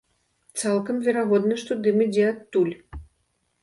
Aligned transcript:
Цалкам 0.61 1.03
верагодна, 1.09 1.53
што 1.67 1.79
дым 1.85 2.03
ідзе 2.09 2.25
адтуль. 2.33 2.77